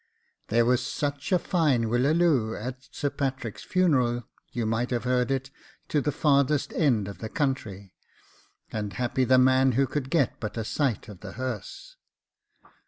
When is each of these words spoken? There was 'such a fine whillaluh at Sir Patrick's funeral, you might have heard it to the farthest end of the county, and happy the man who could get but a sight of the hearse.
There 0.47 0.65
was 0.65 0.83
'such 0.83 1.31
a 1.31 1.37
fine 1.37 1.83
whillaluh 1.87 2.55
at 2.59 2.87
Sir 2.91 3.11
Patrick's 3.11 3.61
funeral, 3.63 4.23
you 4.51 4.65
might 4.65 4.89
have 4.89 5.03
heard 5.03 5.29
it 5.29 5.51
to 5.89 6.01
the 6.01 6.11
farthest 6.11 6.73
end 6.73 7.07
of 7.07 7.19
the 7.19 7.29
county, 7.29 7.93
and 8.71 8.93
happy 8.93 9.25
the 9.25 9.37
man 9.37 9.73
who 9.73 9.85
could 9.85 10.09
get 10.09 10.39
but 10.39 10.57
a 10.57 10.63
sight 10.63 11.07
of 11.07 11.19
the 11.19 11.33
hearse. 11.33 11.97